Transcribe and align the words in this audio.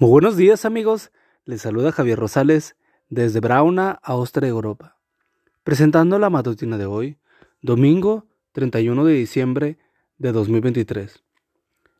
Muy 0.00 0.10
buenos 0.10 0.36
días 0.36 0.64
amigos, 0.64 1.10
les 1.44 1.62
saluda 1.62 1.90
Javier 1.90 2.20
Rosales 2.20 2.76
desde 3.08 3.40
Brauna, 3.40 3.98
Austria, 4.04 4.48
Europa, 4.48 4.96
presentando 5.64 6.20
la 6.20 6.30
matutina 6.30 6.78
de 6.78 6.86
hoy, 6.86 7.18
domingo 7.62 8.28
31 8.52 9.04
de 9.04 9.14
diciembre 9.14 9.78
de 10.16 10.30
2023. 10.30 11.24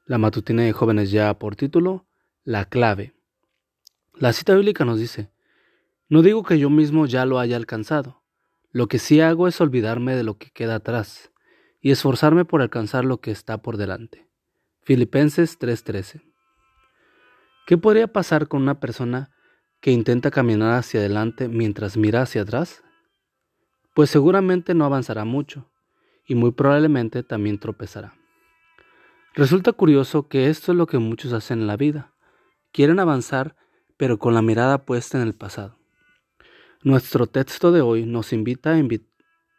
La 0.07 0.17
matutina 0.17 0.63
de 0.63 0.73
jóvenes 0.73 1.11
ya 1.11 1.37
por 1.41 1.57
título, 1.57 2.07
La 2.45 2.67
clave. 2.67 3.15
La 4.15 4.33
cita 4.33 4.55
bíblica 4.55 4.85
nos 4.85 5.01
dice, 5.01 5.33
no 6.09 6.23
digo 6.23 6.45
que 6.45 6.61
yo 6.61 6.71
mismo 6.71 7.07
ya 7.07 7.25
lo 7.25 7.41
haya 7.41 7.57
alcanzado, 7.57 8.23
lo 8.71 8.87
que 8.87 9.01
sí 9.01 9.21
hago 9.21 9.49
es 9.49 9.61
olvidarme 9.61 10.15
de 10.15 10.23
lo 10.23 10.39
que 10.39 10.53
queda 10.53 10.77
atrás 10.77 11.33
y 11.81 11.91
esforzarme 11.91 12.45
por 12.45 12.63
alcanzar 12.63 13.05
lo 13.05 13.21
que 13.21 13.33
está 13.33 13.59
por 13.59 13.77
delante. 13.77 14.29
Filipenses 14.83 15.59
3:13 15.59 16.28
¿Qué 17.69 17.77
podría 17.77 18.07
pasar 18.07 18.49
con 18.49 18.63
una 18.63 18.81
persona 18.81 19.31
que 19.83 19.91
intenta 19.91 20.31
caminar 20.31 20.73
hacia 20.73 21.01
adelante 21.01 21.49
mientras 21.49 21.99
mira 21.99 22.23
hacia 22.23 22.41
atrás? 22.41 22.83
Pues 23.95 24.09
seguramente 24.09 24.73
no 24.73 24.87
avanzará 24.87 25.27
mucho 25.27 25.71
y 26.27 26.35
muy 26.35 26.53
probablemente 26.53 27.23
también 27.23 27.59
tropezará. 27.59 28.15
Resulta 29.35 29.75
curioso 29.75 30.29
que 30.29 30.49
esto 30.49 30.73
es 30.73 30.79
lo 30.79 30.87
que 30.87 30.97
muchos 30.97 31.35
hacen 31.35 31.61
en 31.61 31.67
la 31.67 31.77
vida. 31.77 32.15
Quieren 32.73 33.01
avanzar 33.01 33.55
pero 33.99 34.19
con 34.19 34.33
la 34.33 34.41
mirada 34.41 34.87
puesta 34.87 35.21
en 35.21 35.27
el 35.27 35.35
pasado. 35.35 35.77
Nuestro 36.83 37.27
texto 37.27 37.71
de 37.71 37.83
hoy 37.83 38.07
nos 38.07 38.33
invita 38.33 38.75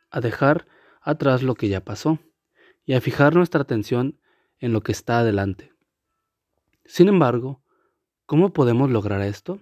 a, 0.09 0.19
dejar 0.19 0.65
atrás 1.03 1.43
lo 1.43 1.53
que 1.53 1.69
ya 1.69 1.85
pasó 1.85 2.17
y 2.87 2.93
a 2.93 3.01
fijar 3.01 3.35
nuestra 3.35 3.61
atención 3.61 4.19
en 4.57 4.73
lo 4.73 4.81
que 4.81 4.93
está 4.93 5.19
adelante. 5.19 5.73
Sin 6.85 7.07
embargo, 7.07 7.61
¿Cómo 8.29 8.53
podemos 8.53 8.91
lograr 8.91 9.23
esto? 9.23 9.59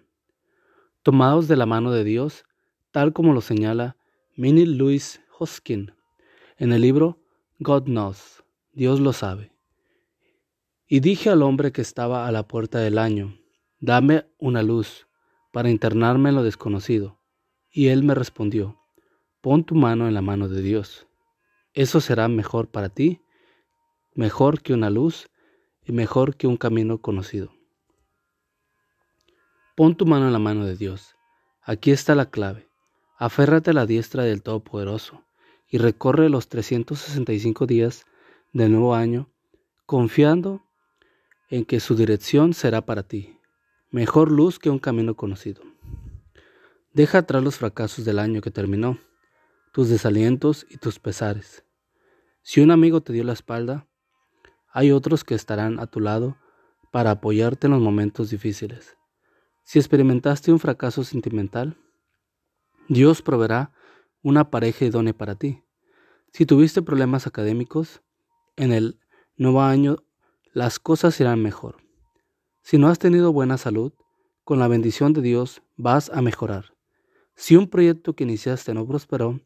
Tomados 1.01 1.47
de 1.47 1.55
la 1.55 1.65
mano 1.65 1.93
de 1.93 2.03
Dios, 2.03 2.43
tal 2.91 3.13
como 3.13 3.31
lo 3.31 3.39
señala 3.39 3.95
Minnie 4.35 4.65
Louise 4.65 5.21
Hoskin 5.39 5.93
en 6.57 6.73
el 6.73 6.81
libro 6.81 7.17
God 7.59 7.83
Knows, 7.83 8.43
Dios 8.73 8.99
lo 8.99 9.13
sabe. 9.13 9.53
Y 10.85 10.99
dije 10.99 11.29
al 11.29 11.43
hombre 11.43 11.71
que 11.71 11.79
estaba 11.79 12.27
a 12.27 12.31
la 12.33 12.45
puerta 12.45 12.79
del 12.79 12.97
año, 12.97 13.39
dame 13.79 14.25
una 14.37 14.63
luz 14.63 15.07
para 15.53 15.69
internarme 15.69 16.27
en 16.27 16.35
lo 16.35 16.43
desconocido. 16.43 17.21
Y 17.71 17.87
él 17.87 18.03
me 18.03 18.15
respondió, 18.15 18.81
pon 19.39 19.63
tu 19.63 19.75
mano 19.75 20.09
en 20.09 20.13
la 20.13 20.21
mano 20.21 20.49
de 20.49 20.61
Dios. 20.61 21.07
Eso 21.73 22.01
será 22.01 22.27
mejor 22.27 22.67
para 22.67 22.89
ti, 22.89 23.21
mejor 24.13 24.61
que 24.61 24.73
una 24.73 24.89
luz 24.89 25.29
y 25.85 25.93
mejor 25.93 26.35
que 26.35 26.47
un 26.47 26.57
camino 26.57 26.97
conocido. 26.97 27.56
Pon 29.77 29.95
tu 29.95 30.07
mano 30.07 30.25
en 30.25 30.33
la 30.33 30.39
mano 30.39 30.65
de 30.65 30.75
Dios. 30.75 31.15
Aquí 31.61 31.91
está 31.91 32.15
la 32.15 32.31
clave. 32.31 32.67
Aférrate 33.19 33.69
a 33.69 33.73
la 33.73 33.85
diestra 33.85 34.23
del 34.23 34.41
Todopoderoso 34.41 35.23
y 35.69 35.77
recorre 35.77 36.29
los 36.29 36.49
365 36.49 37.67
días 37.67 38.07
del 38.53 38.71
nuevo 38.71 38.95
año 38.95 39.29
confiando 39.85 40.63
en 41.51 41.63
que 41.63 41.79
su 41.79 41.95
dirección 41.95 42.55
será 42.55 42.87
para 42.87 43.03
ti. 43.03 43.37
Mejor 43.91 44.31
luz 44.31 44.57
que 44.57 44.71
un 44.71 44.79
camino 44.79 45.15
conocido. 45.15 45.61
Deja 46.91 47.19
atrás 47.19 47.43
los 47.43 47.57
fracasos 47.57 48.03
del 48.03 48.17
año 48.17 48.41
que 48.41 48.49
terminó, 48.49 48.97
tus 49.73 49.89
desalientos 49.89 50.65
y 50.71 50.77
tus 50.77 50.97
pesares. 50.97 51.63
Si 52.41 52.61
un 52.61 52.71
amigo 52.71 53.01
te 53.01 53.13
dio 53.13 53.23
la 53.23 53.33
espalda, 53.33 53.85
hay 54.69 54.91
otros 54.91 55.23
que 55.23 55.35
estarán 55.35 55.79
a 55.79 55.85
tu 55.85 55.99
lado 55.99 56.35
para 56.91 57.11
apoyarte 57.11 57.67
en 57.67 57.73
los 57.73 57.81
momentos 57.83 58.31
difíciles. 58.31 58.97
Si 59.67 59.79
experimentaste 59.79 60.53
un 60.53 60.59
fracaso 60.59 61.03
sentimental, 61.03 61.75
Dios 62.87 63.21
proveerá 63.21 63.73
una 64.21 64.49
pareja 64.49 64.85
idónea 64.85 65.11
para 65.11 65.35
ti. 65.35 65.61
Si 66.31 66.45
tuviste 66.45 66.81
problemas 66.81 67.27
académicos, 67.27 68.01
en 68.55 68.71
el 68.71 68.97
nuevo 69.35 69.61
año 69.61 69.97
las 70.53 70.79
cosas 70.79 71.19
irán 71.19 71.41
mejor. 71.41 71.83
Si 72.61 72.77
no 72.77 72.87
has 72.87 72.97
tenido 72.97 73.33
buena 73.33 73.57
salud, 73.57 73.91
con 74.45 74.57
la 74.57 74.69
bendición 74.69 75.11
de 75.11 75.21
Dios 75.21 75.61
vas 75.75 76.09
a 76.11 76.21
mejorar. 76.21 76.73
Si 77.35 77.57
un 77.57 77.67
proyecto 77.67 78.15
que 78.15 78.23
iniciaste 78.23 78.73
no 78.73 78.87
prosperó, 78.87 79.41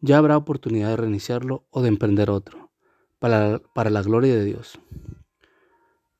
ya 0.00 0.18
habrá 0.18 0.36
oportunidad 0.36 0.90
de 0.90 0.96
reiniciarlo 0.96 1.66
o 1.70 1.80
de 1.80 1.88
emprender 1.88 2.28
otro, 2.28 2.70
para, 3.18 3.60
para 3.74 3.88
la 3.88 4.02
gloria 4.02 4.34
de 4.34 4.44
Dios. 4.44 4.78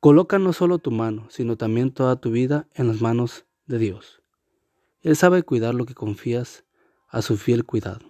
Coloca 0.04 0.38
no 0.38 0.52
solo 0.52 0.80
tu 0.80 0.90
mano, 0.90 1.24
sino 1.30 1.56
también 1.56 1.90
toda 1.90 2.16
tu 2.16 2.30
vida 2.30 2.68
en 2.74 2.88
las 2.88 3.00
manos 3.00 3.46
de 3.64 3.78
Dios. 3.78 4.20
Él 5.00 5.16
sabe 5.16 5.44
cuidar 5.44 5.74
lo 5.74 5.86
que 5.86 5.94
confías 5.94 6.66
a 7.08 7.22
su 7.22 7.38
fiel 7.38 7.64
cuidado. 7.64 8.04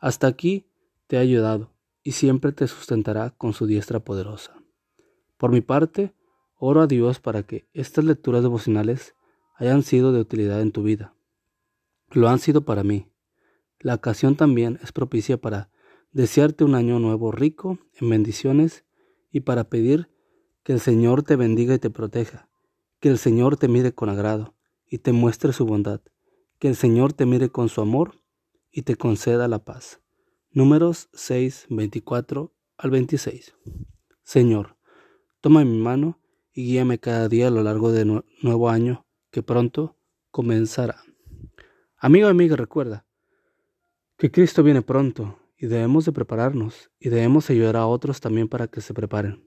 Hasta 0.00 0.26
aquí 0.26 0.66
te 1.06 1.18
ha 1.18 1.20
ayudado 1.20 1.72
y 2.02 2.10
siempre 2.10 2.50
te 2.50 2.66
sustentará 2.66 3.30
con 3.30 3.52
su 3.52 3.68
diestra 3.68 4.00
poderosa. 4.00 4.56
Por 5.36 5.52
mi 5.52 5.60
parte, 5.60 6.16
oro 6.58 6.80
a 6.80 6.88
Dios 6.88 7.20
para 7.20 7.44
que 7.44 7.68
estas 7.72 8.04
lecturas 8.04 8.42
devocionales 8.42 9.14
hayan 9.54 9.84
sido 9.84 10.10
de 10.10 10.18
utilidad 10.18 10.60
en 10.62 10.72
tu 10.72 10.82
vida. 10.82 11.14
Lo 12.10 12.28
han 12.28 12.40
sido 12.40 12.64
para 12.64 12.82
mí. 12.82 13.08
La 13.78 13.94
ocasión 13.94 14.34
también 14.34 14.80
es 14.82 14.90
propicia 14.90 15.40
para 15.40 15.70
desearte 16.10 16.64
un 16.64 16.74
año 16.74 16.98
nuevo 16.98 17.30
rico 17.30 17.78
en 18.00 18.10
bendiciones 18.10 18.84
y 19.30 19.42
para 19.42 19.70
pedir 19.70 20.10
que 20.66 20.72
el 20.72 20.80
Señor 20.80 21.22
te 21.22 21.36
bendiga 21.36 21.76
y 21.76 21.78
te 21.78 21.90
proteja, 21.90 22.48
que 22.98 23.08
el 23.08 23.18
Señor 23.18 23.56
te 23.56 23.68
mire 23.68 23.94
con 23.94 24.08
agrado 24.08 24.56
y 24.84 24.98
te 24.98 25.12
muestre 25.12 25.52
su 25.52 25.64
bondad, 25.64 26.00
que 26.58 26.66
el 26.66 26.74
Señor 26.74 27.12
te 27.12 27.24
mire 27.24 27.50
con 27.50 27.68
su 27.68 27.82
amor 27.82 28.16
y 28.72 28.82
te 28.82 28.96
conceda 28.96 29.46
la 29.46 29.60
paz. 29.60 30.00
Números 30.50 31.08
6, 31.12 31.66
24 31.70 32.52
al 32.78 32.90
26. 32.90 33.54
Señor, 34.24 34.76
toma 35.40 35.64
mi 35.64 35.78
mano 35.78 36.18
y 36.52 36.64
guíame 36.64 36.98
cada 36.98 37.28
día 37.28 37.46
a 37.46 37.52
lo 37.52 37.62
largo 37.62 37.92
de 37.92 38.24
nuevo 38.42 38.68
año 38.68 39.06
que 39.30 39.44
pronto 39.44 39.96
comenzará. 40.32 40.96
Amigo 41.96 42.26
amiga, 42.26 42.56
recuerda 42.56 43.06
que 44.16 44.32
Cristo 44.32 44.64
viene 44.64 44.82
pronto 44.82 45.38
y 45.56 45.68
debemos 45.68 46.06
de 46.06 46.10
prepararnos 46.10 46.90
y 46.98 47.10
debemos 47.10 47.50
ayudar 47.50 47.76
a 47.76 47.86
otros 47.86 48.20
también 48.20 48.48
para 48.48 48.66
que 48.66 48.80
se 48.80 48.94
preparen 48.94 49.46